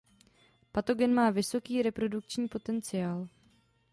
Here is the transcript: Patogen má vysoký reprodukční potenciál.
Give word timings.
Patogen 0.71 1.13
má 1.13 1.29
vysoký 1.29 1.81
reprodukční 1.81 2.47
potenciál. 2.47 3.27